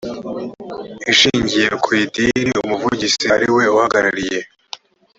ishingiye 1.11 1.69
ku 1.83 1.89
idini 2.03 2.51
umuvugizi 2.65 3.23
ariwe 3.35 3.63
uhagarariye 3.75 4.39